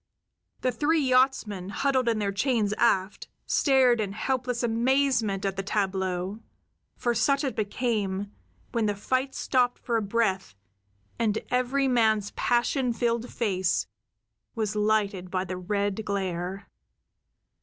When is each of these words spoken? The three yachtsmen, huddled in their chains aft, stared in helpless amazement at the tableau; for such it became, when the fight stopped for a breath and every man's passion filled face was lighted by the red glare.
The 0.61 0.71
three 0.71 0.99
yachtsmen, 0.99 1.69
huddled 1.69 2.09
in 2.09 2.17
their 2.17 2.31
chains 2.31 2.73
aft, 2.79 3.27
stared 3.45 4.01
in 4.01 4.13
helpless 4.13 4.63
amazement 4.63 5.45
at 5.45 5.57
the 5.57 5.61
tableau; 5.61 6.39
for 6.95 7.13
such 7.13 7.43
it 7.43 7.55
became, 7.55 8.31
when 8.71 8.87
the 8.87 8.95
fight 8.95 9.35
stopped 9.35 9.77
for 9.77 9.97
a 9.97 10.01
breath 10.01 10.55
and 11.19 11.37
every 11.51 11.87
man's 11.87 12.31
passion 12.31 12.93
filled 12.93 13.31
face 13.31 13.85
was 14.55 14.75
lighted 14.75 15.29
by 15.29 15.45
the 15.45 15.55
red 15.57 16.03
glare. 16.03 16.67